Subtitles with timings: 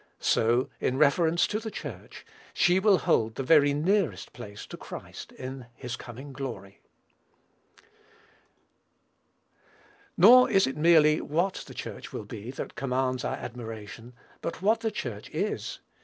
[0.19, 5.31] So, in reference to the Church, she will hold the very nearest place to Christ,
[5.33, 6.81] in his coming glory.
[10.17, 14.79] Nor is it merely what the church will be that commands our admiration; but what
[14.79, 15.81] the Church is.